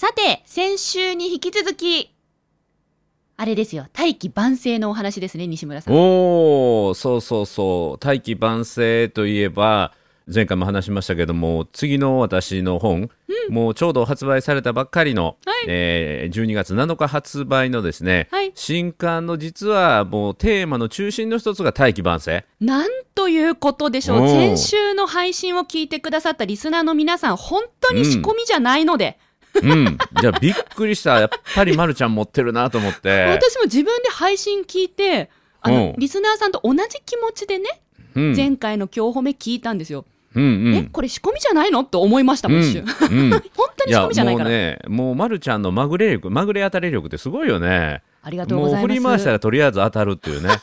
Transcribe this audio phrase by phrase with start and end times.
[0.00, 2.10] さて、先週に引き続き、
[3.36, 5.94] あれですよ、大器晩成のお話ですね、西村さん。
[5.94, 7.98] おおそうそうそう。
[7.98, 9.92] 大器晩成といえば
[10.26, 13.10] 前回も話しましたけども次の私の本、
[13.50, 15.64] もうちょうど発売されたばっかりの、はい。
[15.68, 18.52] えー12月7日発売のですね、はい。
[18.54, 22.46] 新刊の実はもうテーマの中心の一つが大器晩成。
[22.58, 24.26] なんということでしょう。
[24.26, 29.29] 先週の配信を聞いてくださったリスナーの皆さん、本当に仕込みじゃないので、うん
[30.20, 31.20] じゃあびっくりした。
[31.20, 35.30] やっぱりまるちゃん持ってるなと思って、私も自分で配信聞いて、
[35.60, 35.94] あの、うん。
[35.98, 37.64] リスナーさんと同じ気持ちでね、
[38.14, 38.36] うん。
[38.36, 40.04] 前回の今日褒め聞いたんですよ。
[40.34, 40.74] うんうん。
[40.76, 42.82] え、これ仕込みじゃないのと思いましたもん、一瞬。
[42.82, 43.30] うん。
[43.56, 44.48] 本当に仕込みじゃないから。
[44.48, 48.02] もうねもうまるちゃんのまぐれ力まぐれ当たり力ってすごいよね。
[48.22, 48.94] ありがとうごもうざいます。
[48.94, 50.50] 振り回したらとりあえず当たるっていうね。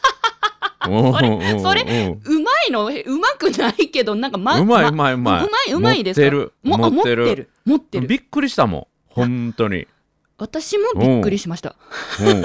[0.88, 6.26] それそれうまいのえうまくないけど、なんかま、うまいうまいうまいうまい、うまいですか？
[6.26, 7.50] 持ってるもあ持ってる持ってる。
[7.66, 8.08] 持ってる。
[8.08, 9.88] びっくりしたもん本当に、
[10.38, 11.76] 私もびっくりしました。
[12.22, 12.44] うん、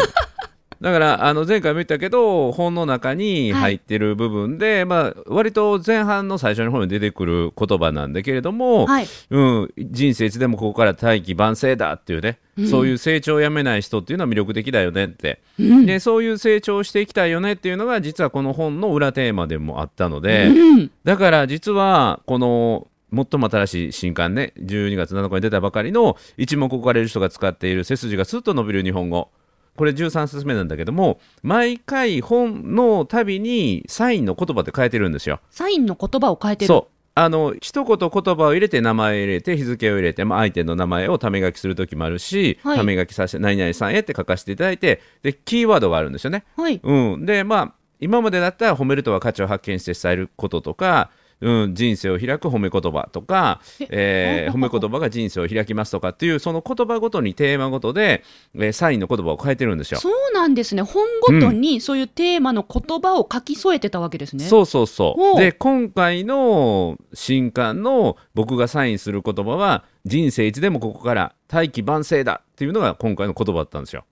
[0.83, 9.07] だからあの前回も言ったけど本の中に入ってる部分で、まあ割と前半の最初の方に出てくる言葉なんだけれども、はい。
[9.31, 15.87] うん、人生いつでもここから大器晩成だっていうね、そういう成長をやめない人っていうのは魅力的だよねって、うん。
[15.87, 20.91] でそういう成長をしていきたいよねっていうのが実はこの本の裏テーマでもあったので、うん。
[21.05, 29.29] だから実はこの最も新しい新刊ね12月7日に出たばかりの一目置かれる人が使っている背筋がスッと伸びる日本語
[29.77, 35.41] これ13冊目なんだけども毎回本のたびにサインの言葉って変えてるんですよ。
[35.51, 36.67] サインの言葉を変えてる。
[36.67, 46.45] そうあの一言言葉を入れて名前を入れて日付を入れて、まあ、相手の名前をため書きする時もあるし、はいため書きさせて何々さんへって書かせていただいてでキーワードがあるんですよね。
[46.57, 46.81] はい。
[46.83, 51.11] うん、でまあ今までだったら褒めるとは価値を発見して伝えることとか、
[51.43, 58.23] うん、人生を開く褒め言葉とか、えー褒め言葉が人生を開きますとかっていうその言葉ごとにテーマごとで、
[58.55, 59.99] えーサインの言葉を変えてるんですよ。
[59.99, 60.83] そうなんですね。
[60.83, 64.45] 本ごとにそういうテーマの言葉を書き添えてたわけですね。
[64.45, 65.41] そうそうそおうう。
[65.41, 74.05] で今回の新刊の僕がサインする言葉は人生いつでもここから大器晩成だっていうのが今回の言葉だったんですよ。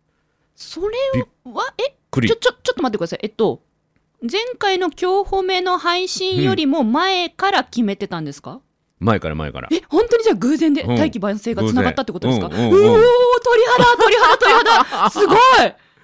[0.56, 0.97] それ
[1.44, 3.21] は、え、ちょ、ちょ、ちょっと待ってください。
[3.22, 3.62] えっと、
[4.22, 8.60] 前回の今日褒めの配信よりも前から決めてたんですか、
[8.98, 9.69] 前から前から。
[9.72, 10.97] え、本当にじゃあ偶然でうん。
[10.97, 13.00] 大器晩成がつながったってことですか、うおー、鳥肌、
[13.97, 14.53] 鳥肌、鳥
[14.84, 15.10] 肌。
[15.10, 15.36] すごい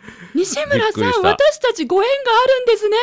[0.34, 2.97] 西村さん、私たちご縁があるんですね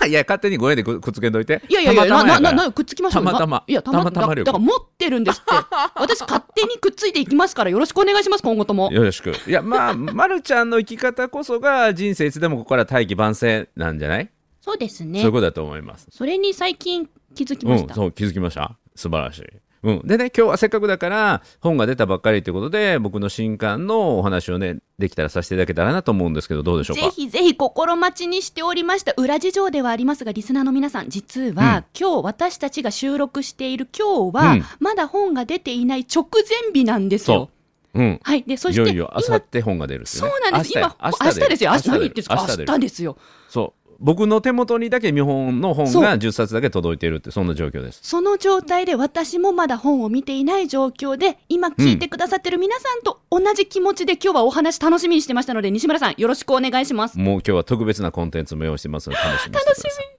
[0.00, 1.62] だ いや勝手にご縁でくくっつけんといて。
[1.68, 5.50] いやいやいや、たまたまやなななくっつきましょうたまたまないや、たまたまだだから持ってるんですって。
[5.96, 8.90] 私勝手にくっついていきますから、よろしくお願いします、今後とも。
[8.92, 9.32] よろしく。
[9.46, 15.32] いや、まあ、まるちゃんの生き方こそが人生いつでもここから大器晩成なんじゃない、そうですねそういう。
[15.32, 16.06] ことだと思います。
[16.10, 17.94] それに最近気づきうん、ました。
[17.94, 18.76] そう、気づきました。
[18.94, 19.44] 素晴らしい。
[19.86, 27.02] うん、でね、今日はせっかくだから、本が出たばっかりということで、僕の新刊のお話をね、できたらさせていただけたらなと思うんですけど、どうでしょうか？
[27.02, 34.64] ぜひぜひ心待ちにしておりました裏事情ではありますがリスナーの皆さん実は、今日私たちが収録している今日は、うん。
[34.80, 37.50] まだ本が出ていない直前日なんですよ。
[37.94, 38.00] そ。
[38.00, 38.02] う。
[38.02, 38.20] ん。
[38.24, 40.50] はい、でそしていよいよ、あさ今って本が出るっていうそうね。
[40.50, 40.72] なんです。
[40.76, 41.70] 今明日ですよ。
[41.70, 42.34] 明日ですか？
[42.34, 42.64] 明日出る。
[42.66, 43.16] 明日ですよ。
[43.48, 43.85] そう。
[43.98, 48.00] 僕の手元にだけ見本の本が10冊だけ届いているって、そんな状況です。
[48.02, 60.16] その状態で私もまだ本を見ていない状況で今聞いてくださってる皆さんと同じ気持ちで今日はお話楽しみにしてましたので西村さんよろしくお願いしますもう今日は特別なコンテンツも用意してますので、楽しみにしてください。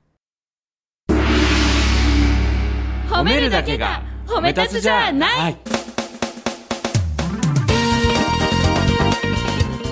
[3.10, 5.58] 褒めるだけが褒め立つじゃない、はい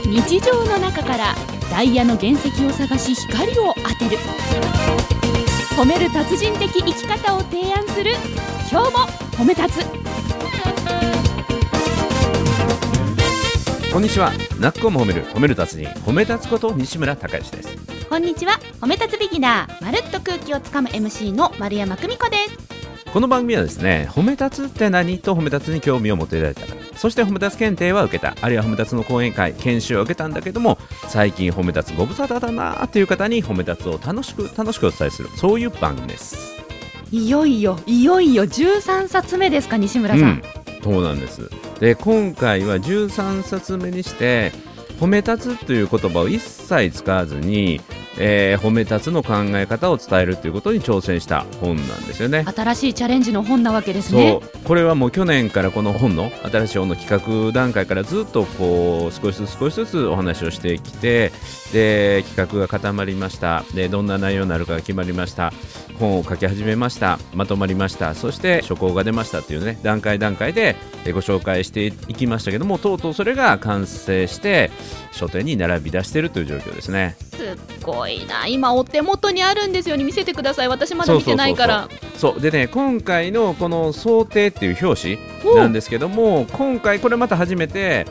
[0.07, 1.35] 日常の中から
[1.72, 4.18] ダイヤの原石を探し光を当てる。
[5.76, 8.12] 褒める達人的生き方を提案する。
[8.72, 9.00] 今日も
[9.38, 9.86] 褒め立つ。
[13.92, 14.31] こんにちは。
[14.59, 17.78] なっこも褒める、褒める達人、褒め立つこと西村孝之です。
[18.09, 18.59] こんにちは。
[18.80, 19.84] 褒め立つビギナー。
[19.84, 22.58] まるっと空気をつかむ MC の丸山久美子です。
[23.12, 30.78] この番組はですね、褒め立つって何と褒め立つに興味を持っていただいた方、そして褒め立つ検定は受けた、あるいは褒め立つの講演会、研修を受けたんだけども、
[31.08, 36.56] 最近褒め立つご無沙汰だなーっていう方に褒め立つを楽しく楽しくお伝えする、そういう番組です。
[37.12, 37.80] いよいよ。
[37.86, 40.44] いよいよ13冊目ですか西村さん、うん、
[40.84, 41.50] そうなんです。
[41.80, 44.52] で今回は13冊目にして
[45.00, 47.82] 褒め立つという言葉を一切使わずに、
[48.18, 52.46] えー褒め立つの考え方を伝えるということに挑戦した本なんですよね。
[52.56, 54.40] 新しいチャレンジの本なわけですね。
[54.42, 54.64] そう。
[54.64, 61.32] これはもう去年からこの本の新しい本の企画段階からずっとこう少しずつ少しずつお話をしてきて
[61.74, 63.64] で企画が固まりました。
[63.74, 65.52] でどんな内容になるかが決まりました。
[66.00, 67.20] 本を書き始めました。
[67.34, 68.16] まとまりました。
[68.16, 70.76] そして書稿が出ましたっていうね段階段階で
[71.06, 74.72] えご紹介していきましたけどもとうとうそれが完成して
[75.11, 77.16] 書店に並び出しているという状況ですね。
[77.35, 77.47] すっ
[77.82, 78.47] ごいな。
[78.47, 80.67] 今お手元にあるんですよね見せてください。
[80.67, 81.90] 私まだ見てないから。
[82.17, 88.05] そうでね今回のこの想定っていう表紙なんですけども今回これまた初めて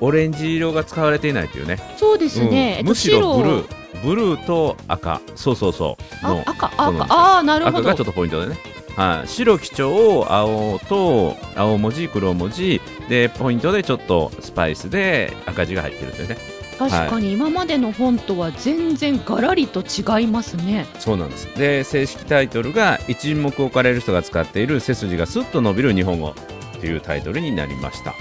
[0.00, 2.88] オレンジ色が使われていないというね、そうですね、えっとうん。
[2.88, 4.04] むしろブル白ー。
[4.04, 5.20] ブルーと赤。
[5.34, 6.26] そうそうそう。
[6.46, 6.66] 赤。
[6.76, 7.06] 赤。
[7.08, 7.78] ああなるほど。
[7.78, 8.58] 赤がちょっとポイントでね
[8.98, 12.80] はい、白基調青と青文字黒文字。
[13.08, 16.36] でポイントでちょっとスパイスで赤字が入ってるというね。
[16.76, 20.84] 確かに今までの本とは全然ガラリと違いますね。
[20.98, 21.46] そうなんです。
[21.56, 26.34] で正式タイトルが一目置かれる人が使っている背筋がスッと伸びる日本語
[26.80, 28.14] というタイトルになりました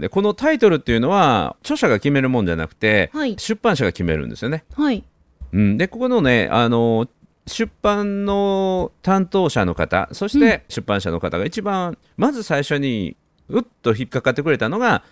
[0.00, 3.36] でこのタイトルっていうのは著者が決めるもんじゃなくて、はい。
[3.38, 4.64] 出版社が決めるんですよね。
[4.74, 5.04] はい。
[5.52, 7.08] うん、でここのねあの
[7.46, 13.16] 出版の担当者の方そして出版社の方が一番、まず最初に
[13.48, 15.02] うっと引っかかってくれたのが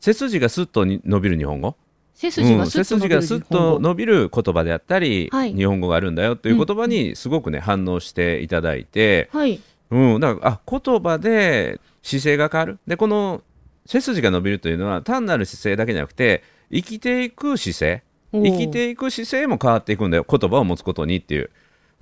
[0.00, 1.76] 背筋がスッとに伸びる日本語。
[2.14, 2.70] 背筋がうん。
[2.70, 5.54] 背スッと伸びる言葉であったり、はい。
[5.54, 9.60] 日本語があるんだよという言葉にすごくね、反応していただいて、はい。
[9.90, 12.78] うん、だからあ言葉で姿勢が変わる。
[12.86, 13.42] でこの
[13.88, 18.02] 背筋が伸びるというのは単なる姿勢だけじゃなくて生きていく姿勢
[18.32, 21.50] 生きていく姿勢も変わっていくんだよ言葉を持つことにっていう、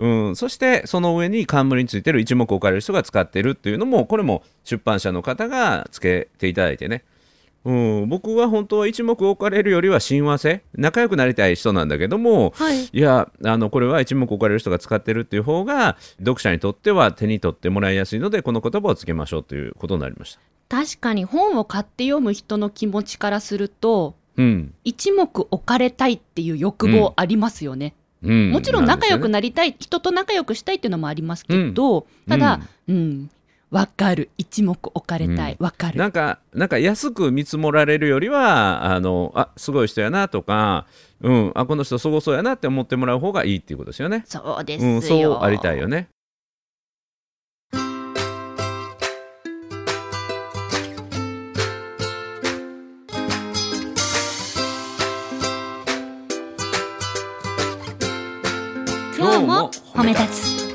[0.01, 7.05] うん、そしてその上に冠についてる一目置かれる人が使っているっていうのもこれも出版社の方がつけていただいてね、
[7.65, 12.87] うん、僕は本当は一目置かれるよりは親和性仲良くなりたい人なんだけどもはい。
[12.87, 20.56] いやあのこれは一目置かれる人が使ってるっていう方が読者にとっては手に取ってもらいやすいのでこの言葉をつけましょうということになりました。
[20.69, 24.75] 確かに本を買って読む人の気持ちからするとうん。
[24.85, 33.31] 一目置かれたいっていう欲望ありますよね、うん、もちろん仲良くななりたい、人と仲良くしたいっていうのもありますけど、ただ、うん、
[33.71, 35.99] わかる、一目置かれたい、わ、かる。
[35.99, 40.87] なんかなんか安く見積もられるよりはあのあすごい人やなとか、
[41.21, 44.25] うん、あこの人すごそうやなって思ってもらう方がいいっていうことですよね。
[44.27, 46.09] そうですよ、うん、そうありたいよね。
[59.97, 60.67] 褒め立つ。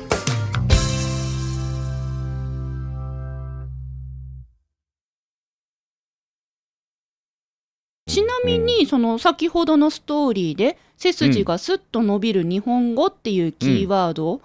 [8.08, 14.42] ちなみに、その先ほどのストーリーで、背筋がスッと伸びる日本語っていうキーワードを、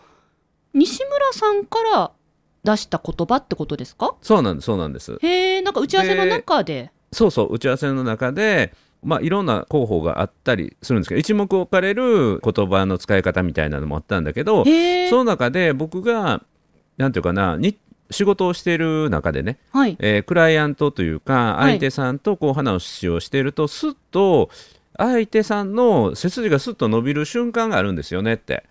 [0.75, 2.11] 西村さんから
[2.63, 4.13] 出した言葉ってことですか？
[4.21, 5.17] そうなんですそうなんです。
[5.23, 6.91] へえ、なんか打ち合わせの中で。
[7.11, 8.73] そうそう打ち合わせの中で、
[9.03, 14.65] まあ、いろんな候補があったりするんですけど一目置かれる言葉の使い方みたいなのもあったんだけど
[15.09, 15.17] そ。
[15.17, 16.41] の中で僕が
[16.97, 17.77] なんていうかなに
[18.09, 19.97] 仕事をしている中でねはい。
[19.99, 24.49] えークライアントというかはい相手さんとこう話をしていると、すっと
[24.97, 28.63] 相手さんの背筋がすっと伸びる瞬間があるんですよねって。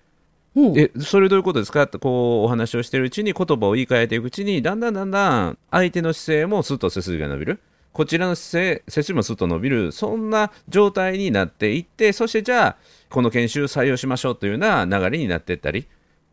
[0.77, 1.83] えそれどういうことですか？
[1.83, 7.61] ってこうお話をしているうちに言葉を言い換えていくうちにだんだんだんだん相手の姿勢もすっと背筋が伸びる
[7.97, 12.77] こちらの背筋もすっと伸びるそんな状態になっていってそしてじゃあ
[13.09, 15.89] この研修採用しましょうというような流れになっていったり、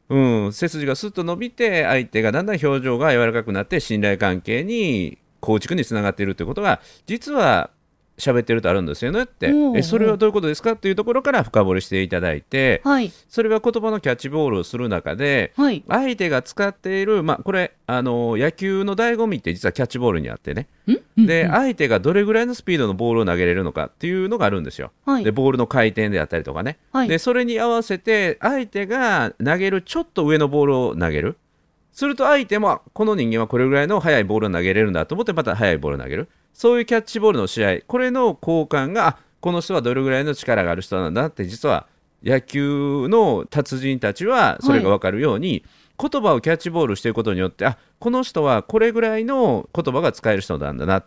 [0.09, 7.69] うん、背筋がすっと伸びて相手がだんだん表情が柔らかくなって信頼関係に構築につながっているということが実は
[8.17, 9.51] 喋ってるとあるんですよねって。
[9.75, 13.11] えそれはどういうことですかっていうところから深掘りしていただいてはい。
[13.27, 15.83] それは言葉のキャッチボールをする中ではい。
[15.87, 20.67] 相手が使っている、まあ、これあの野球の醍醐味って実はキャッチボールにあってね。
[21.21, 21.25] ん。
[21.25, 24.91] で相手がどれぐらいのスピードのボールを投げれるのかっていうのがあるんですよ。
[25.05, 25.23] はい。
[25.23, 27.07] でボールの回転であったりとかね、はい。
[27.07, 31.37] でそれに合わせて相手が投げるちょっと上のボールを投げる。
[31.93, 41.87] すると相手もあこの人間はこれぐらいの速いボールを投げれるんだと思ってまた速いボールを投げるそういうキャッチボールの試合これの交換があこの人はどれぐらいの力がある人なんだって実は
[42.23, 45.65] 野球の達人たちはそれが分かるように、
[45.99, 51.03] 言葉をキャッチボールしていくことによってあこの人はこれぐらいの言葉が使える人なんだな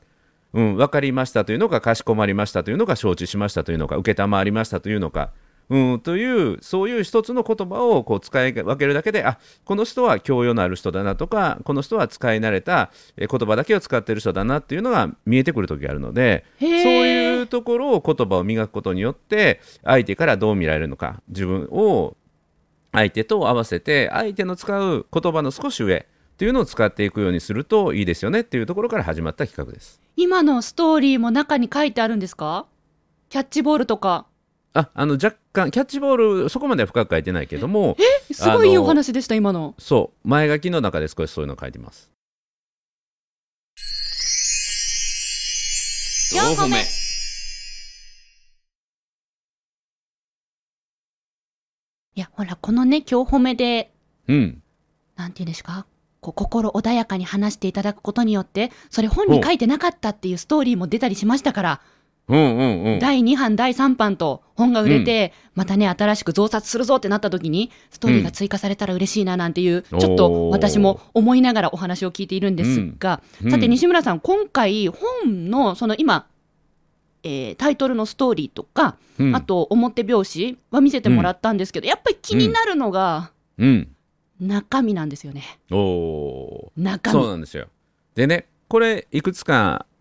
[0.56, 5.30] うん、分かりましたというのか、かしこまりましたというのか、承知しましたというのか、承りましたというのか、
[5.68, 22.16] うん、というそういう一つの言葉をこう使い分けるだけであこの人は教養のある人だなとかこの人は使い慣れたえ言葉だけを使ってる人だなっていうのが見えてくる時があるのでそういうところを言葉を磨くことによって相手からどう見られるのか自分を
[22.92, 30.00] 相手と合わせて相手の使う言葉の少し上っていうのを使っていくようにするといいですよねっていうところから始まった企画です。
[30.16, 32.66] 今のストーリーも中に書いてあるんですか？
[33.30, 34.26] キャッチボールとか。
[34.78, 37.96] ああの若干キャッチボールそこまでは深く書いてないけども
[38.30, 39.74] すごいいいお話でした、今の。
[39.78, 42.10] そう前書きの中で少しそういうのを書いてます。
[46.34, 46.76] 四歩目
[52.14, 53.92] いや、ほら、このね、今日褒めで、
[54.26, 54.62] うん
[55.16, 55.86] なんていうんですか？
[56.20, 61.80] こう心穏やかに話していただくことによって、それ本に書いてなかったっていうストーリーも出たりしましたから、
[62.28, 62.98] うんうんうん。
[62.98, 69.98] 第2版、第3版と本が売れて、またね、新しく増刷するぞってなった時に、ストーリーが追加されたら嬉しいななんていう、うん。
[70.00, 73.50] ちょっと私も思いながらお話を聞いているんですが、うん。
[73.50, 76.26] さて西村さん、今回本の、その今、
[77.22, 79.36] えータイトルのストーリーとか、うん。
[79.36, 83.88] あと表表紙は見せてもらったんですけど、やっぱり気になるのがうん。
[84.40, 85.58] 中身なんですよね。
[86.76, 87.20] 中身。
[87.20, 87.68] そうなんですよ。
[88.14, 89.95] でね、これ、いくつかあ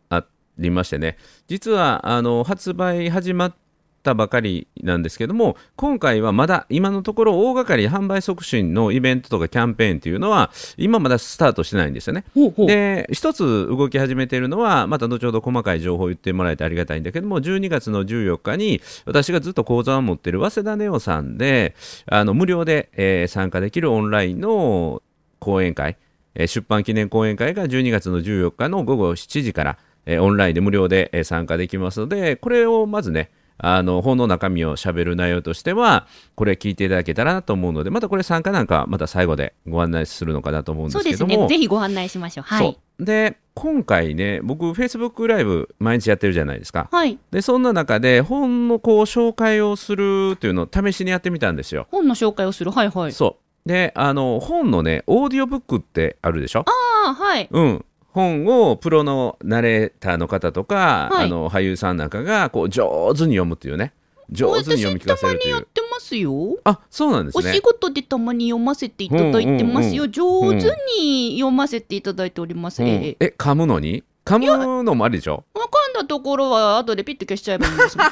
[0.58, 3.56] りましてね、実はあの発売始まっ
[4.04, 12.24] たばかりなんですけども、今回はまだ今のところ、大掛かり販売促進のイベントとかキャンペーンっていうのは、今まだスタートしてないんですよね。
[12.34, 25.02] ほうほうで一つ動き始めているのはまた後ほど細かい情報を言ってもらえてありがたいんだけども12月の14日に私がずっと講座を持っている早稲田ネオさんであの無料で、えー参加できるオンラインの
[25.40, 25.98] 講演会、
[26.36, 41.48] えー出版記念講演会が12月の14日の午後7時から、えーオンラインで無料で、えー参加できますのでこれをまずねあの本の中身をしゃべる内容としてはこれ聞いていただけたらなと思うのでまたこれ参加なんかはまた最後でご案内するのかなと思うんでそうすけどもですね。
[41.48, 42.44] ぜひご案内しましょう。
[42.44, 42.66] はい。
[42.66, 47.18] そうで今回ね僕 Facebook ライブ毎日やってるじゃないですかはい。
[47.32, 52.72] でそんな中で本のこう紹介をするっていうのを試しにやってみたんですよ、本の紹介をする。
[52.72, 53.14] はいはい。
[53.14, 56.66] そうであの本のねオーディオブックってあるでしょ？
[57.06, 57.48] ああ、はい。
[57.50, 57.86] うん
[58.16, 61.26] 本をプロのナレーターの方とか、はい。
[61.26, 63.94] あの俳優さんなんかがこう上手に読むっていうね。
[64.32, 65.54] 上手に読み聞かせるという。
[65.54, 66.58] 私たまにやってますよ。
[66.64, 67.50] あそうなんですね。
[67.52, 70.06] お仕事でたまに読ませていただいてますよ。
[70.06, 70.56] うん上手
[71.00, 72.82] に読ませていただいております。
[72.82, 72.90] うん。
[72.90, 73.26] ええ。
[73.26, 74.04] え噛むのに？
[74.24, 75.44] 噛むのもありでしょ？
[75.54, 78.08] わだところは後でピッて消しちゃえばいいんですもん。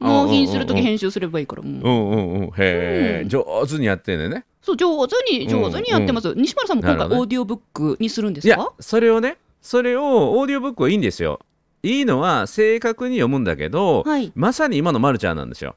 [0.00, 1.62] 納品するとき編集すればいいから。
[1.62, 1.66] う。
[1.66, 2.44] んうんうんうん。
[2.46, 3.28] へえ、うん。
[3.28, 4.44] 上手にやってんねんね。
[4.62, 6.32] そう、上手に、上手にやってます。
[6.36, 11.40] 西村さんも今回オーディオブックにするんでいやすかそれをねそれをオーディオブックはいいんですよ。
[11.82, 14.32] いいのは正確に読むんだけど、はい。
[14.34, 15.70] まさに今のまるちゃんなんですよ。
[15.70, 15.74] ん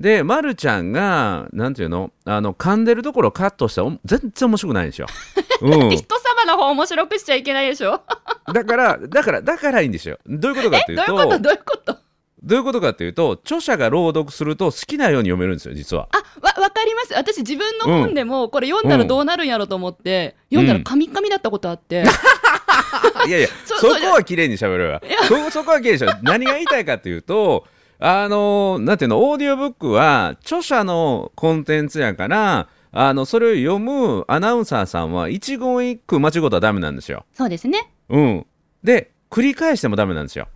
[0.00, 2.10] で、ま、るちゃんがなんていうの？
[2.24, 5.06] あの噛んでるところをカットしたらお全然面白くないんですよ、
[5.60, 8.00] うん、人様の方面白くしちゃいけないでしょ。
[8.52, 10.18] だからだからだからいいんですよ。
[10.26, 11.38] どういうことかっていうとどういうこと？
[11.38, 11.96] どういうこと？
[12.42, 16.08] どういうことかっていうと著者が朗読すると好きなように読めるんですよ実は。
[16.12, 17.12] あ、わ、わかります。
[17.12, 22.04] 私自分の本でも、これ読んだらどうなるんやろと思って、読んだらカミカミだったことあって。
[23.28, 27.66] いやいやそそこは綺麗にしゃべるわそそこは綺麗にしる何が言いたいかっていうと
[28.00, 37.24] あのなんていうのオーディオブックは著者のコンテンツやからあのそれを読むアナウンサーさんは一言一句間違うとはダメなんですよ。
[37.34, 37.92] そうですね。
[38.08, 38.46] うん、
[38.82, 40.48] で繰り返してもダメなんですよ。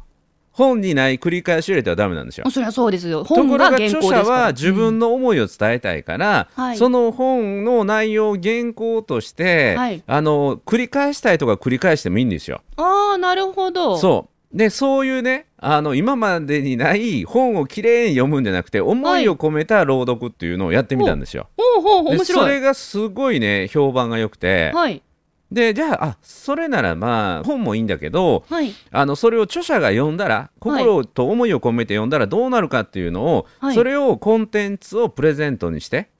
[0.54, 2.48] 本にない繰り返し入れてはダメなんですよ。
[2.48, 3.24] そりゃそうですよ。
[3.24, 4.24] と本がころが著原稿ですから。
[4.24, 12.62] 者は自分の思いを伝えたいから、はいその本の内容を原稿として、はいあの繰り返したいとか繰り返してもいいんですよ。
[12.78, 13.98] うんああ、なるほど。
[13.98, 21.48] そうでそういうねあの今までにない本をきれいに読むんじゃなくて思いを込めた朗読っていうのをやってみたんですよ。
[21.56, 22.24] ほうほうほう、で。
[22.24, 25.02] それがすごいね評判が良くて、はい。
[25.50, 28.72] でじゃああそれならまあ本もいいんだけどはい。
[28.92, 36.10] あのそれを著者が読んだら心と思いを込めて読んだらどうなるかっていうのを、はいそれをコンテンツをプレゼントにして。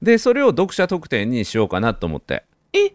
[0.00, 2.44] でそれを読者特典にしようかなと思って。
[2.72, 2.94] え、え、え、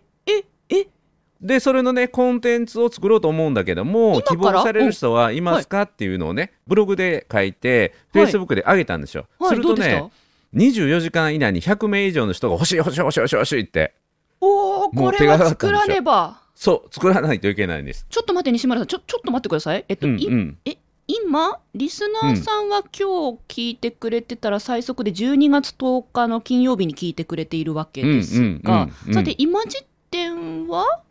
[1.42, 5.84] でそれのねコンテンツを作ろうと思うんだけども希望される人はいますか？
[5.84, 8.28] っていうのをねブログで書いてフはい。
[8.28, 10.10] ェイスブックで上げたんですよ、はい、するとね
[10.54, 13.94] 24時間以内に100名以上の人が欲しい欲しい欲しい欲しい欲しいって。
[14.40, 16.42] おお、これは作らねば。
[16.56, 18.06] そう作らないといけないんです。
[18.10, 19.84] ちょっと待って、西村さん、ちょ、ちょっと待ってください。
[19.90, 20.58] えっと、いうんうん。
[20.64, 20.78] え、
[21.08, 29.14] 今、リスナーさんは今日聞いてくれてたら、最速で12月10日の金曜日に聞いてくれているわけですうんうんがうんう、ん。
[29.14, 31.02] さて、今時点は、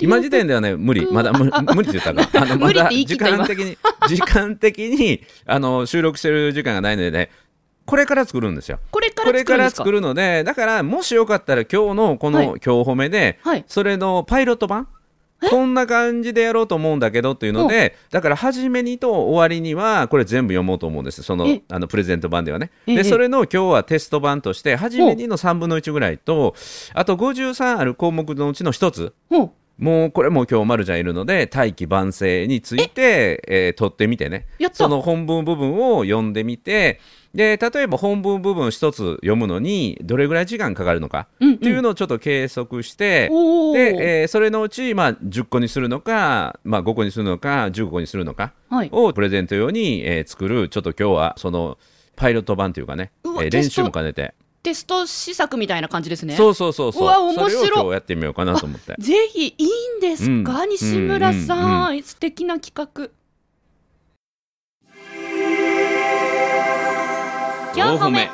[0.00, 1.06] 今時点ではね無理。
[1.10, 2.42] まだ無無理って言ったか。
[2.42, 7.30] あのま 無理っだ時間的に 時間的にあの収録してる時間がないのでね
[7.86, 8.78] これから作るんですよ。
[8.90, 12.46] これかこれから作るのでだからもしよかったら今日のこの、はい。
[12.46, 13.64] 今日褒めで、はい。
[13.66, 14.88] それのパイロット版？
[15.48, 21.22] こんな感じでやろうと思うんだけどっていうのでだから初めにと終わりにはこれ全部読もうと思うんです。
[21.22, 21.62] そのえ？
[21.68, 22.70] あのプレゼント版ではね。
[22.86, 22.96] ええ。
[22.96, 26.54] でそれの今日はテスト版として初めにの3分の1ぐらいと
[26.94, 29.14] あと53ある項目のうちの1つ
[29.80, 34.46] もうこれも今日まるちゃんいるので大器晩成について、えー取ってみてね。
[34.58, 34.76] やった。
[34.76, 37.00] その本文部分を読んでみて
[37.34, 41.54] で例えば本文部分一つ読むのにどれぐらい時間かかるのかうんうん。
[41.54, 43.74] っていうのをちょっと計測して、おー。
[43.74, 48.88] で、えーそれのうち、まあ、10個にするのか、まあ、5個にするのか15個にするのかはい。
[48.92, 51.78] をプレゼント用に、えー作るちょっと今日はその
[52.16, 56.36] パイロット版というかね、えー練習も兼ねてテスト試作みたいな感じですね。
[56.36, 57.02] そうそうそうそう。
[57.04, 58.94] うわ面白いそれを今日やってみようかなと思って。
[58.98, 59.66] ぜひいい
[59.98, 60.68] んですか、うん。
[60.68, 63.10] 西村さん、うん素敵な企画。
[67.74, 68.30] 4歩目。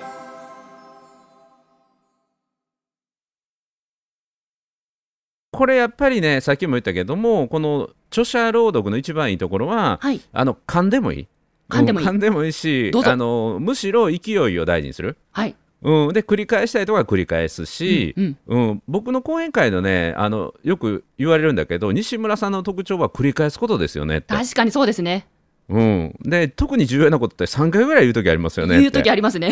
[5.52, 10.21] これやっぱりねさっきも言ったけどもこの著者朗読の一番いいところは、はい。
[10.33, 11.28] あの噛んでもいい。
[11.68, 18.83] 噛んでもいいしあのむしろ勢いを大事にする、はいうん、で繰り返したいとこは繰り返すし、うんうん。
[18.88, 25.26] 僕の講演会のねあのよく言われるんだけど西村さんの特徴は繰り返すことですよねって、確かにそうですね。
[25.68, 29.50] うん、で特に重要なことって3回ぐらい言う時ありますよね言う時ありますね。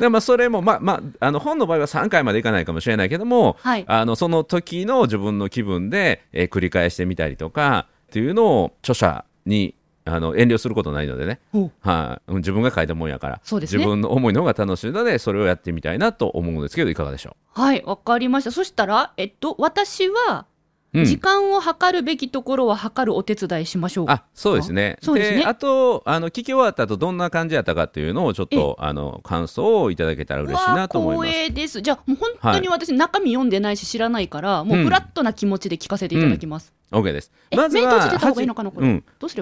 [0.00, 3.84] でまあそれも、まあまあ、あの本の場合は3回までいかないかもしれないけども、はい。
[3.86, 11.40] あのその時の自分の気分で、えー繰り返してみたりとかっていうのを著者にあの遠慮することないのでね、
[11.80, 13.40] はい、うん自分が書いたもんやから、ね。
[13.60, 18.50] 自分の思いの方が楽しいのでそれをやってみたいなと思うんですけどいかがでしょはいわかりました。
[18.52, 20.46] そしたらえっと私は
[20.92, 21.04] う、うん。
[21.04, 24.98] 時間を測るべきところは測るお手伝いしましょうあそうですね。
[25.02, 25.44] そうですね。
[25.44, 31.28] あとあの聞き終わった後どんな感じやったかっていうのをちょっとあの感想をいただけたら嬉しいなと思います。
[31.28, 31.80] 光栄です。
[31.80, 34.84] じゃあもう本当に私、中身読んでないし知らないからもううん。
[34.84, 37.30] フラットな気持ちで聞かせていただきます、OK です。
[37.50, 38.46] えまずはどうすればいい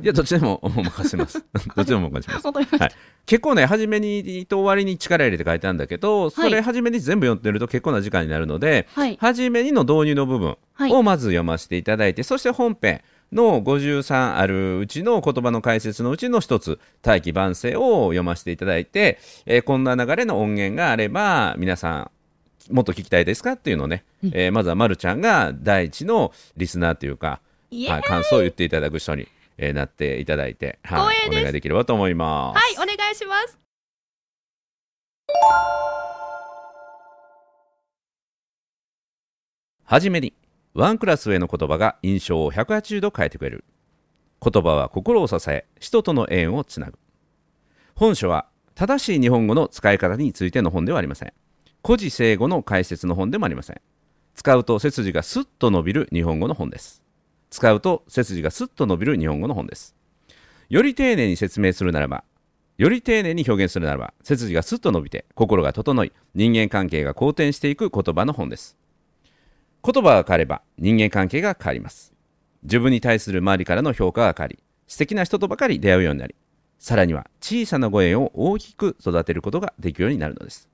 [0.05, 1.45] いや どっちでもお任せします。
[1.77, 2.97] どっちでもお任せします。
[3.27, 9.17] 結構ね初めにと終わりに力入れて書いてあるんだけどそれ初めに全部読んでると結構な時間になるので、はい。
[9.21, 13.01] 初めにの導入の部分はいをまず読ませていただいて、そして本編
[13.33, 22.11] の53あるうちの言葉の解説のうちの一つ「大器晩成」を読ませていただいて、えーこんな流れの音源があれば皆さん
[22.71, 23.53] もっと聞きたいですか？
[23.53, 27.41] っていうのをね、えーまずはまるちゃんが第一のリスナーというか、
[27.89, 32.79] はい、感想を言っていただく人に、えーなっていただいて、はい、お願いできればと思います。
[32.79, 33.59] はいお願いします。
[39.85, 40.35] はじめに
[40.75, 43.65] ワンクラス上の言葉が印象を180度変えてくれる。
[44.41, 46.99] 言葉は心を支え人との縁をつなぐ。
[47.97, 51.33] 本書は正しい日本語の使い方についての本ではありません
[51.89, 53.81] 古事成語の解説の本でもありません。
[54.35, 57.03] 使うと背筋がスッと伸びる日本語の本です。
[57.49, 59.97] 使うと背筋がスッと伸びる日本語の本です。
[60.69, 62.25] より丁寧に説明するならば
[62.77, 68.77] より丁寧に表現するならば背筋がスッと伸びて心が整い人間関係が好転していく言葉の本です。
[69.83, 72.13] 言葉が変われば人間関係が変わります。
[72.65, 76.35] 自分に対する周りからの評価が変わり素敵な人とばかり出会うようになり
[76.79, 80.68] さらには小さなご縁を大きく育てることができるようになるのです。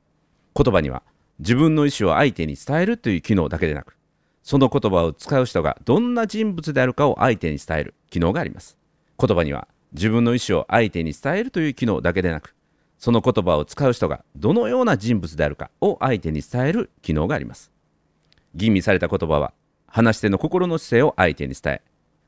[0.56, 1.02] 言葉には
[1.40, 3.96] 自分の意思を相手に伝えるという機能だけでなく
[4.44, 8.76] その言葉を使う人がどんな人物であるかを相手に伝える機能があります。
[9.18, 12.54] 言葉には自分の意思を相手に伝えるという機能だけでなく
[12.98, 17.72] その言葉を使う人がどのような人物であるかを相手に伝える機能があります。
[18.54, 19.52] 吟味された言葉は
[19.86, 21.82] 話し手の心の姿勢を相手に伝え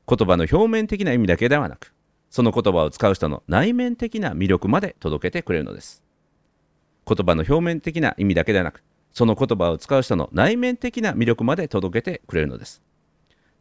[0.07, 1.93] 言葉の表面的な意味だけではなく
[2.29, 6.06] その言葉を使う人の内面的な魅力まで届けてくれるのです。
[7.07, 12.83] 言葉の表面的な意味だけではなくその言葉を使う人の内面的な魅力まで届けてくれるのです。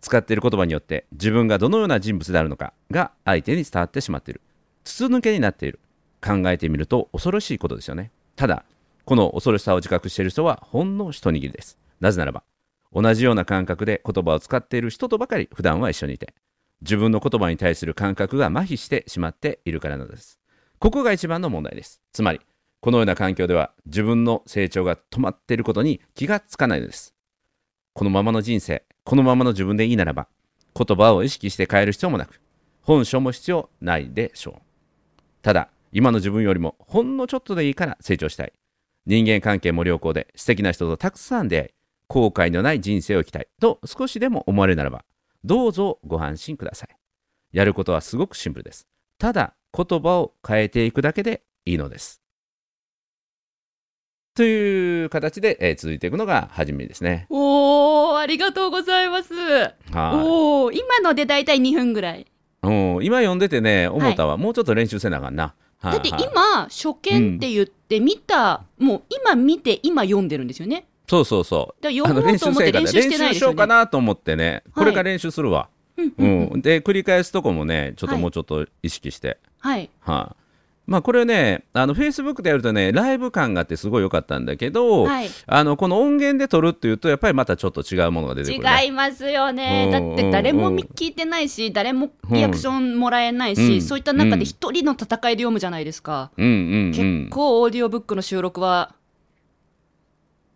[0.02, 4.42] 使っている言葉によって自分がどのような人物であるのかが相手に伝わってしまっている。
[4.84, 5.80] 筒抜けになっている。
[6.20, 8.10] 考えてみると恐ろしいことですよね。
[8.36, 8.64] ただ
[9.04, 11.78] この恐ろしさを自覚している人はほんの一握りです。
[12.00, 12.42] なぜならば
[12.92, 16.34] 同じような感覚で言葉を使っている人とばかり普段は一緒にいて
[16.82, 20.38] 自分の言葉に対する感覚が麻痺してしまっているからなのです。
[20.78, 22.02] ここが一番の問題です。
[22.12, 22.40] つまり
[22.80, 27.14] このような環境では自分の成長が止まっていることに気がつかないのです。
[27.92, 30.28] このままの人生このままの自分でいいならば
[30.76, 32.40] 言葉を意識して変える必要もなく
[32.82, 34.62] 本書も必要ないでしょう。
[35.42, 38.52] ただ今の自分よりもほんのちょっとでいいから成長したい。
[39.06, 41.68] 人間関係も良好で素敵な人とたくさん出会い
[42.08, 45.04] 後悔のない人生を生きたいと少しでも思われるならば
[45.44, 46.88] どうぞご安心ください。
[47.52, 48.86] やることはすごくシンプルです。
[49.18, 52.25] ただ言葉を変えていくだけでいいのです。
[54.36, 57.26] という形で、えー続いていくのが初めですね。
[57.30, 59.32] おー、ありがとうございます。
[59.34, 59.72] は
[60.14, 62.20] おー、今のでだいたい2分ぐらい。
[62.20, 62.26] い。
[62.62, 62.70] う
[63.00, 65.54] ん今読んでてね、思ったわ、もうちょっと練習せなあかんな。
[65.78, 70.86] はいだってはい今、初見って言って見た、もう今見て今読んでるんですよね。
[71.08, 71.82] そうそうそう。
[71.82, 73.66] だ読もうと思ってあの練習してないですよね練習しようか。
[73.66, 75.68] なと思ってね、これから練習するわ。
[75.96, 79.38] うんうんで、繰り返すとこもね、ちょっとはいもうちょっと意識して。
[79.60, 79.88] はい。
[80.00, 80.45] はい。
[80.86, 88.84] まあこれね、あの、フェイスブックでやるとね、ライブ感があってすごい良かったんだけど、はいあの、この音源で撮るっていうと、やっぱりまたちょっと違うものが出てくる、ね。
[88.84, 89.88] 違いますよね。
[89.90, 96.30] だうんって誰もうん聞いてないし、誰もリアクションもらえないし、うんそういった中で一人の戦いで読むじゃないですか。
[96.36, 98.94] 結構オーディオブックの収録は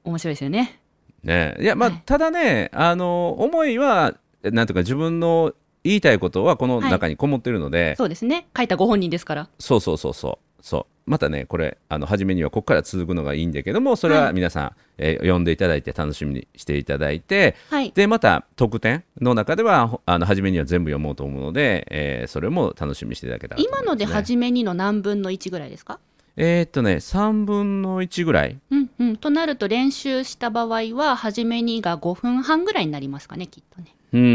[0.05, 0.81] 面白いですよね。
[1.25, 5.53] ね、いや、まあ、はいただね、あの、思いは、なんていうか、自分の
[5.85, 8.47] 言いたいことはこの中にこもってるので、そうですね。
[8.57, 9.49] 書いたご本人ですから。
[9.59, 10.63] そうそうそうそう。
[10.63, 17.91] そうまたね、これ、あの初めにはここから続くのがいいんだけども、それは皆さん、えー読んでいただいて、楽しみにしていただいて、はい。
[17.95, 25.99] で、また特典の中では、ほあの初めには全部読もうと思うので、えーそれも楽しみにしていただけたらと思います、今ので初めにの何分の1ぐらいですか？
[26.37, 28.59] えーっとね、3分の1ぐらい。
[28.71, 29.17] うんうん。
[29.17, 33.95] となると練習した場合は、初めにが5分半ぐらいになりますかね、きっとね。
[34.13, 34.31] うんうんう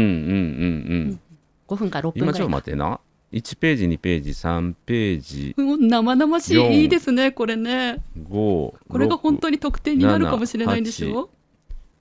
[1.12, 1.20] ん。
[1.68, 2.50] 5分か6分今ちょっと。
[2.50, 3.00] 待ってな。
[3.32, 6.82] 1ページ、2ページ、3ページ、うん生々し四い。
[6.82, 7.98] いいですね、これね。
[8.18, 11.28] 5、これが本当にに得点になるかもしれないんでしょ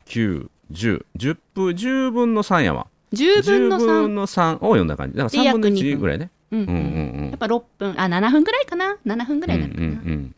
[0.06, 2.88] 9、10、10分、10分の3やわ。
[3.14, 3.86] 10分の10 3。
[3.86, 5.18] 分の3を読んだ感じ。
[5.18, 6.30] だから3分の1ぐらいね。
[6.52, 6.78] うんうんうんう
[7.24, 9.88] んやっぱ6分、あ、7分ぐらいかな ?7 分ぐらいになるかな。
[9.88, 10.36] うんうん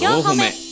[0.00, 0.63] 4歩目。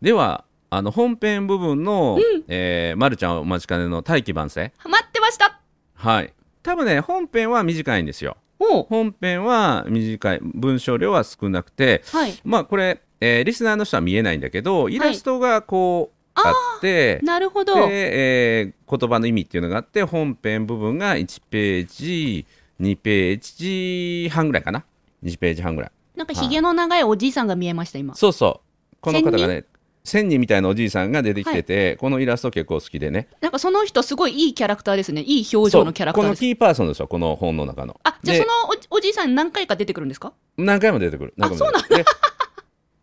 [0.00, 4.72] では、あの本編部分の、えーまるちゃんお待ちかねの大器晩成。
[4.84, 5.60] 待ってました
[5.94, 6.32] はい。
[6.62, 8.36] 多分ね、本編は短いんですよ。
[8.58, 10.40] 本編は短い。
[10.42, 12.34] 文章量は少なくて、はい。
[12.44, 17.74] まあこれ、えーリスナーの人は見えないんだけど、イラストがこう、あって、なるほど。
[17.88, 22.46] で、えー言葉の意味っていうのがあって本編部分が1ページ
[22.80, 24.84] 2ページ半ぐらいかな
[25.22, 28.14] 1ページ半ぐらいなんかひげの長いおじいさんが見えました、今。
[28.14, 29.64] そうそうこの方がね
[30.08, 33.28] 千人みたいなおじいさんが出てきてて、このイラスト結構好きでね。
[33.40, 35.22] なんかその人すごいいいキャラクターですね。
[35.22, 38.00] いい表情のキャラクターこのキーパーソンですよこの本の中の。
[38.02, 38.52] あ、じゃあでその
[38.90, 40.32] おおじいさん何回か出てくるんですか？
[40.56, 41.34] 何回も出てくる。
[41.36, 42.04] 何回も出てくる。
[42.04, 42.04] で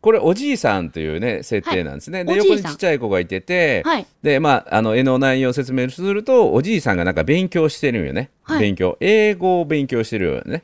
[0.02, 2.58] これおじいさんというね設定なんですね、でおじいさん。
[2.58, 4.06] 横にちっちゃい子がいてて、はい。
[4.22, 8.60] でまああの絵の内容を説明するとおじいさんがなんか勉強してるんよね、はい。
[8.60, 8.98] 勉強。
[9.00, 10.62] 英語を勉強してるよね。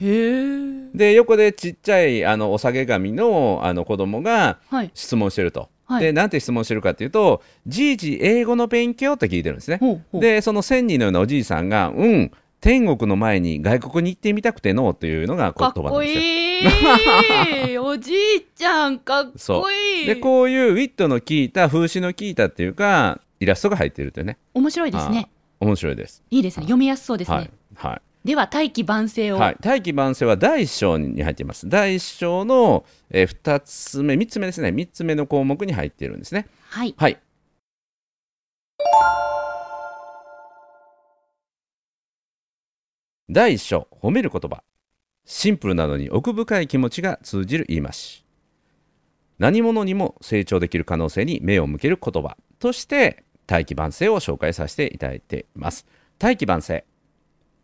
[0.94, 4.92] で横でちっちゃいあのお下げ髪のあの子供がはい。
[4.94, 18.16] 質問してると、はいでなんて質問してるかっていうと「じいじ英語の勉強?」って聞いてるんですねほうほうでその千人のようなおじいさんが「うん天国の前に外国に行ってみたくての」というのが言葉なんですよいい おじい
[18.56, 20.06] ちゃん、かっそこいい。
[20.06, 25.28] でこういうウィットの効いた風刺の効いたっていうかイラストが入ってるというね面白いですね。
[25.60, 26.64] 面白いですいいですね。
[26.66, 27.38] 読みやすそうですね。
[27.38, 29.38] はいはいでは、大器晩成を。
[29.38, 31.68] はい、大器晩成は第1章に入っています。
[31.68, 36.48] 第1章の、え2つ目、3つ目ですね、3つ目の項目に入っているんですね。
[36.70, 36.94] はい。
[36.98, 37.20] はい。
[43.28, 44.64] 第1章、褒める言葉。
[45.26, 48.24] シンプルなのに奥深い気持ちが通じる言い回し。
[49.40, 55.88] 何者にも成長できる可能性に目を向ける言葉として、大器晩成を紹介させていただいています。
[56.20, 56.86] 大器晩成。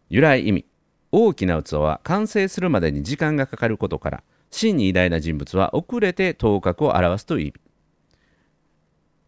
[0.09, 0.65] 由来意味。
[1.11, 7.53] 大きな器は完成するまでに時間がかかることから、真に偉大な人物は遅れて頭角を表すという意味。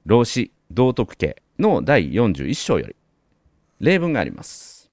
[0.06, 2.96] 老子道徳経の第41章より
[3.80, 4.92] 例文があります。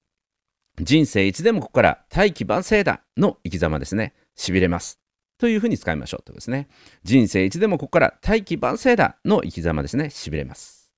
[0.80, 4.14] 人生いつでもここから大器晩成だの生き様ですね。
[4.34, 5.00] しびれます。
[5.38, 6.68] というふうに使いましょうということですね。
[7.02, 10.10] 人生いつでもここから大器晩成だの生き様ですね。
[10.10, 10.90] しびれます。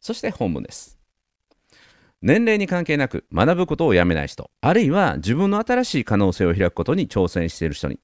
[0.00, 0.95] そして本文です。
[2.22, 8.00] 年齢に関係なく学ぶことをやめない人あるいは自分の新しい可能性を開くことに挑戦している人に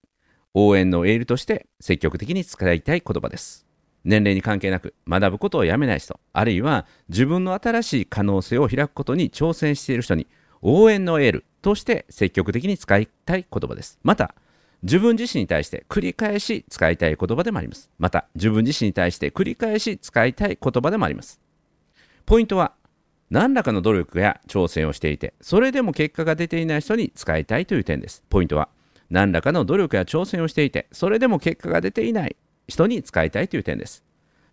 [0.54, 3.66] 応援のエールとして積極的に使いたい言葉です。
[4.04, 10.26] 年齢に関係なく学ぶことをやめない人あるいは自分の新しい可能性を開くことに挑戦している人に
[10.60, 13.98] 応援のエールとして積極的に使いたい言葉です。
[14.02, 14.34] また
[14.82, 17.90] 自分自身に対して繰り返し使いたい言葉でもあります。
[17.98, 21.40] また自分自身に対して繰り返し使いたい言葉でもあります。
[22.26, 22.72] ポイントは
[23.32, 28.22] 何らかの努力や挑戦をしていてそれでも結果が出ていない人に使いたいという点です。
[28.28, 28.68] ポイントは
[29.08, 32.36] 何らかの努力や挑戦をしていてそれでも結果が出ていない
[32.68, 34.04] 人に使いたいという点です。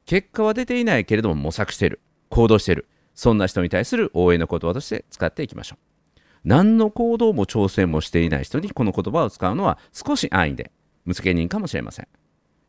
[0.05, 6.19] 結果は出ていないけれども模索している行動しているそんな人に対する応援の言葉として使っていきましょう。
[6.45, 10.71] 何の行動も挑戦もしていない人にこの言葉を使うのは少し安易で
[11.03, 12.07] 無責任かもしれません。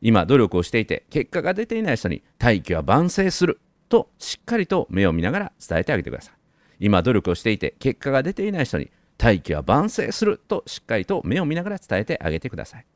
[0.00, 3.60] 今努力をしていて結果が出ていない人に大気は万世する。
[3.90, 6.34] としっかりと目を見ながら伝えてあげてください。
[6.78, 12.86] 今努力をしていて結果が出ていない人に大気は万世するとしっかりと目を見ながら伝えてあげてください。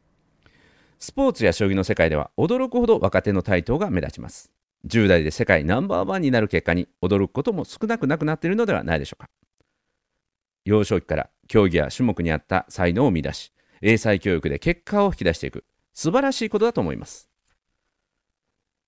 [0.99, 4.51] スポーツや将棋の世界では驚くほど若手の台頭が目立ちます。
[4.87, 9.29] 10代で世界ナンバーワンになる結果に驚くことも少なくなくなっているのではないでしょうか。
[10.65, 13.53] 幼少期から競技や種目にあった才能を見出し
[13.83, 17.29] 英才教育で結果を引き出していく素晴らしいことだと思います。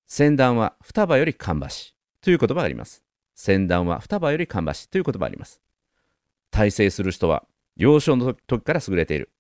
[0.06, 1.95] 先端は双葉より芳し。
[2.20, 3.02] という言葉があります。
[3.34, 5.60] 先端は双葉より芳しという言葉があります。
[6.50, 7.44] 大成する人は
[7.76, 9.30] 幼少の時から優れている。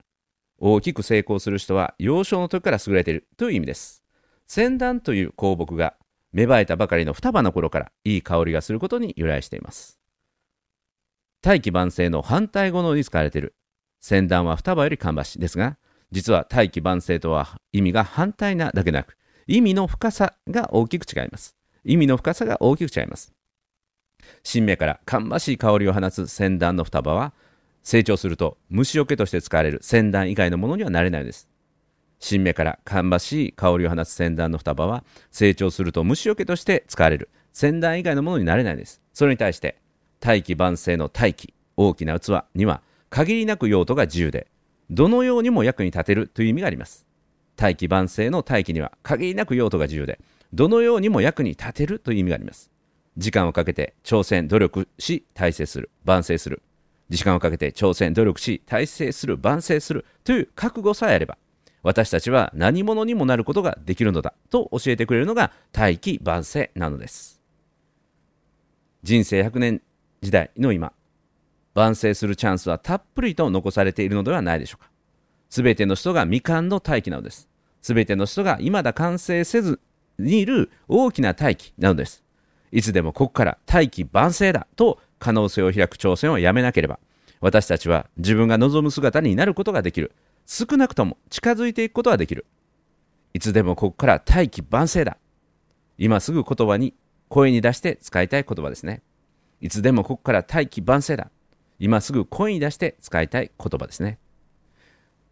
[0.58, 3.26] 大きく成功する人は幼少の時から優れている。
[3.36, 4.02] という意味です。
[4.46, 5.94] 先端という香木が
[6.32, 9.98] 芽生えたばかりの双葉の頃からいい香りがすることに由来しています。
[11.40, 13.54] 大器晩成の反対語のに使われている。
[14.00, 15.78] 先端は双葉より芳しですが
[16.12, 21.55] 実は大器晩成とは意味が反対なだけなく意味の深さが大きく違います。
[21.86, 23.32] 意味の深さが大きく違います。
[24.42, 27.32] 新芽から芳しい香りを放つ先端の双葉は
[27.84, 31.48] 成長すると虫除けとして使われる先端以外のものにはなれないです。
[32.18, 39.00] 新芽から芳しい香りを放つ先端の双葉は成長すると虫除けとして使われる先端以外のものになれないです。
[39.12, 39.78] それに対して
[40.18, 44.48] 大器晩成の大器大きな器には限りなく用途が自由で
[44.90, 47.06] どのようにも役に立てるという意味があります。
[47.54, 50.18] 大器晩成の大器には限りなく用途が自由で
[50.52, 52.70] どのようにも役に立てるという意味があります。
[53.16, 56.62] 時間をかけて挑戦努力し大成する万成する。
[57.08, 60.04] 時間をかけて挑戦努力し大成する万成する。
[60.24, 61.38] という覚悟さえあれば
[61.82, 67.40] 私たちは何者にもなることができるのだと教えてくれるのが大器晩成なのです。
[69.02, 69.82] 人生100年
[70.20, 70.92] 時代の今
[71.74, 74.90] 万成するチャンスはたっぷりと残されているのではないでしょうか。
[75.48, 77.48] すべての人が未完の大器なのです。
[77.82, 79.78] すべての人が未だ完成せず
[80.18, 82.24] にいる大きな大器なのです。
[82.72, 86.98] いつでもここから大器晩成だと可能性を開く挑戦をやめなければ
[87.40, 90.12] 私たちは自分が望む姿になることができる。
[90.46, 92.46] 少なくとも近づいていくことができる。
[93.34, 95.18] いつでもここから大器晩成だ。
[95.98, 96.94] 今すぐ言葉に
[97.28, 99.02] 声に出して使いたい言葉ですね。
[99.60, 101.30] いつでもここから大器晩成だ。
[101.78, 104.18] 今すぐ声に出して使いたい言葉ですね。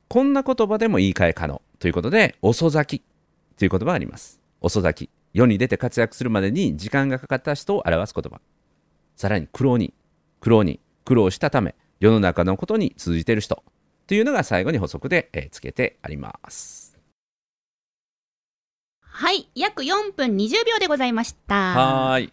[0.08, 3.04] こんな言葉でも言い換え可能ということで遅咲き
[3.58, 4.43] という言葉があります。
[4.64, 8.40] 遅咲き世に出て活躍するまでに時間がかかった人を表す言葉。
[9.14, 9.92] さらに苦労に
[10.40, 13.62] 苦労に苦労したため世の中のことに通じている人。
[14.06, 16.96] というのが最後に補足で、えーつけてあります。
[19.00, 21.54] はい約4分20秒でございました。
[21.54, 22.32] はーい。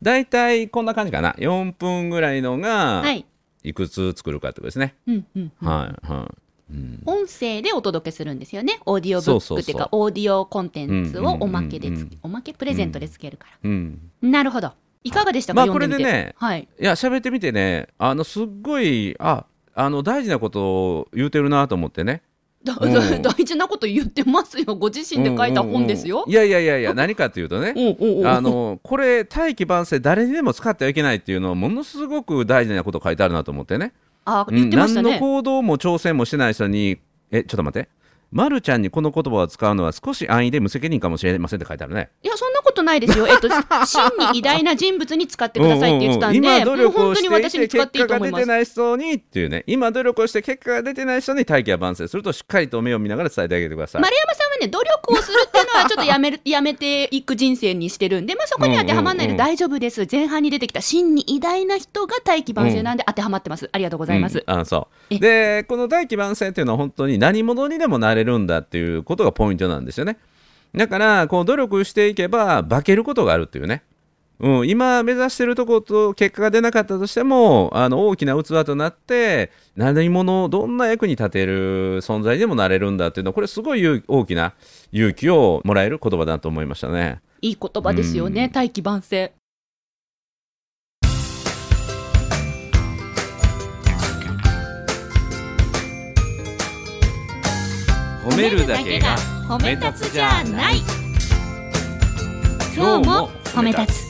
[0.00, 1.34] 大体こんな感じかな。
[1.38, 3.26] 4分ぐらいのがはい。
[3.62, 5.68] いくつ作るかってことですね、うんうんうん。
[5.68, 6.28] はいはい、うん、
[7.06, 8.80] 音声でお届けするんですよね。
[8.84, 11.90] オーディオブックっていうかオーディオコンテンツをおまけで
[12.22, 14.72] おまけプレゼントでつけるかうん、ら、なるほど。
[15.04, 16.68] いかがでしたか、まあこれでねはい。
[16.80, 22.22] いや喋ってみてねあのすっごいああの大事なことを言うてるなと思ってね。
[22.64, 24.74] 大事なこと言ってますよ。
[24.74, 26.24] ご自身で書いた本ですよ。
[26.26, 27.72] いやいやいやいや何かっていうとね
[28.26, 33.92] あのこれ大器晩成誰にでも使ってはいけないっていうのはものすごく大事なこと書いてあるなと思ってね
[34.24, 34.54] あうん。
[34.54, 36.98] 言ってましたね、何の行動も挑戦もしてない人に
[37.30, 37.88] えちょっと待って。
[38.30, 42.10] まるちゃんにこの言葉を使うのは少し安易で無責任かもしれませんって書いてあるね。
[42.22, 43.26] いやそんなことないですよ。
[43.26, 46.58] えっと真に偉大な人物に使ってくださいって言ってたんで、うんうんうん。
[46.58, 49.64] 今努力していに私にて使っていい結果が出てない人にっていうね。
[49.66, 64.58] 今努力をして結果が出てない人に大器は晩成するとしっかりと目を見ながら伝えてあげてください、丸山さんはね努力をするっていうのはちょっとやめる やめていく人生にしてるんで、まあ、そこに当てはまらないで大丈夫です、前半に出てきた真に偉大な人が大器晩成なんで当てはまってます、ありがとうございます、うん。
[64.58, 65.14] あそう。
[65.14, 70.18] えでこの大器晩成っていうのは本当に何者にでもなれるんだっていうことがポイントなんですよね
[70.74, 73.82] だからこう努力していけば化けることがあるっていうね。
[74.40, 84.54] うん、今目指してるところと結果が出なかったとしてもあの大きな器となって何者どんな役に立てる存在でもなれるんだっていうのはこれすごい勇大きな
[84.92, 87.20] 勇気をもらえる言葉だと思いましたね。
[87.40, 89.32] いい言葉ですよね、大器晩成。
[98.24, 100.82] 褒めるだけが褒め立つじゃない。
[102.76, 104.08] 今日も褒め立つ。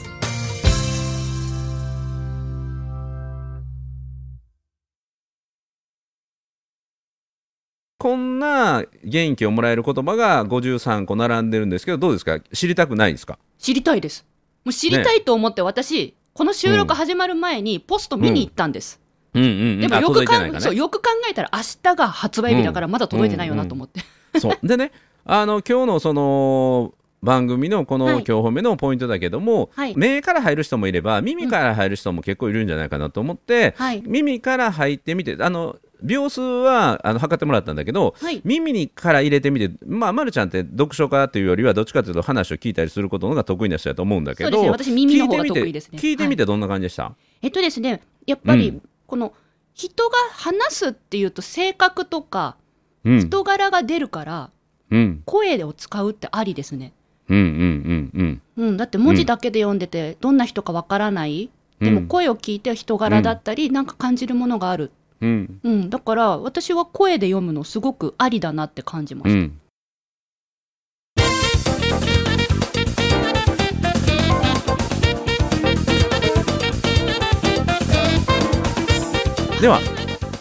[7.99, 12.41] こんな元気をもらえる言葉が53個並んでるんですけどどうですか？
[12.53, 13.39] 知りたくないですか？
[13.57, 14.25] 知りたいです。
[14.65, 18.99] もう知りたいと思って私、この収録始まる前にポスト見に行ったんです、
[19.33, 19.43] うん。
[19.43, 20.59] うんうんあでもよくかん、届いてないかね。
[20.59, 24.01] そうよく考えたら明日が発売日だからまだ届いてないよなと思って、
[24.37, 24.67] そう。
[24.67, 24.91] でね
[25.25, 28.13] あの今日のその番組のこのはい。
[28.15, 29.95] 今日褒めのポイントだけども、はい。
[29.95, 34.01] 目から入る人もいれば耳から入る人も結構いるんじゃないかなと思って、はい。
[34.05, 38.41] 耳から入ってみてあの秒数はあの測ってもらったんだけど、はい。
[38.45, 44.69] 耳にから入れてみて、まあ、ま、るちゃんって読書家というよりはどっちかというと話を聞いたりすることのが得意な人だと思うんだけどね。
[44.69, 45.99] 私耳の方が聞いてみて得意ですね。
[45.99, 48.81] 聞いてみてどんな感じでした、えっとですねやっぱりうん。
[49.07, 49.33] この
[49.73, 52.55] 人が話すっていうと性格とか
[53.03, 53.19] うん。
[53.19, 54.49] 人柄が出るからうん
[55.25, 56.93] 声を使うってありですね、
[57.29, 58.67] うんうんうんうん。
[58.69, 61.49] うん、だって文字だけで読んでてどんな人かわからない、
[61.79, 65.59] でも声を聞いて人柄だったりなんか感じるものがある、うん。
[65.63, 69.59] うん、だから私は声で読むのすごくありだなって感じました、うん。
[79.61, 79.79] では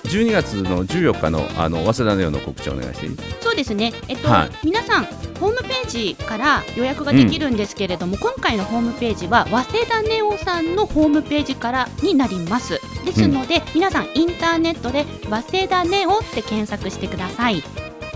[0.08, 3.16] 12月の14日のあの早稲田のようの告知をお願いしていい？
[3.40, 5.04] そうですね、えっとはい皆さん、
[5.38, 12.80] ホームページから予約ができるんですけれども、今回のホームページは、早稲田ネオさんのホームページからになります。
[13.04, 17.62] ですので、皆さん、インターネットで、早稲田ネオって検索してください。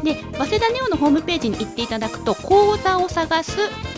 [0.03, 3.57] で、早稲田ネオのホームページに行っていただくと、講座を探す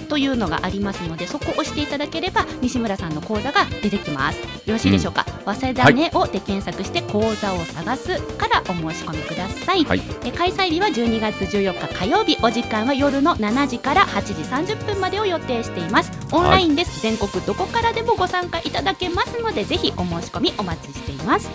[0.08, 4.38] というのがありますので、そこを押していただければ、西村さんの講座が出てきます。
[4.66, 5.24] よろしいでしょうか？
[5.44, 9.84] 早稲田ネオで検索して、講座を探すからお申し込みください。
[9.84, 10.02] はい。
[10.24, 16.12] え開催日は12月14日火曜日お時間は夜の7時から8時30分までを予定しています。
[16.32, 21.48] オンラインです、全国どこからでもご参加いただけますのでぜひお申し込みお待ちしています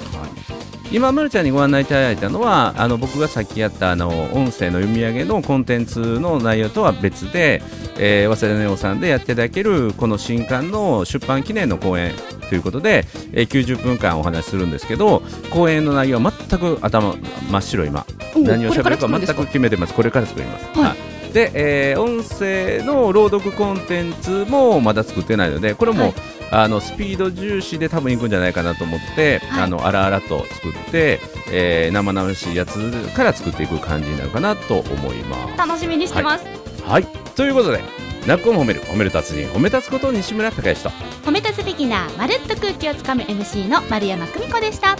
[0.92, 7.62] 今、まるちゃんにご案内いただいたのはあの僕がさっきやったあの音声の読み上げのコンテンツの内容とは別で、
[8.00, 12.14] えー、早稲田ネオさんでやっていただけるこの新刊の出版記念の講演
[12.50, 15.22] ということで、えー、90分間お話しするんですけど
[15.52, 17.16] 講演の内容は全く頭
[17.52, 18.06] 真っ白今。
[18.36, 19.94] お何をこれから喋るか全く決めてます。
[19.94, 20.96] これから作ります、は
[21.30, 21.34] い。
[21.34, 29.64] で、えー音声の朗読コンテンツもまだ作ってないのでこれも、はいあのスピード重視で多分いくんじゃないかなと思って、はい。
[29.64, 31.20] あの荒々と作って、
[31.52, 32.80] えー生々しいやつ
[33.14, 35.58] から作っていく感じになるかなと思います。
[35.58, 36.46] 楽しみにしてます、
[36.84, 37.06] はい。
[37.36, 37.82] ということで
[38.28, 40.90] 「泣く子も褒める褒める達人褒め立つこと西村孝之と
[41.24, 44.98] 褒め立つビギナーまるっと空気をつかむ MC の丸山久美子でした。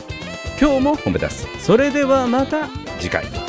[0.60, 1.64] 今日も褒め立つ。
[1.64, 2.68] それではまた
[3.00, 3.49] 次回。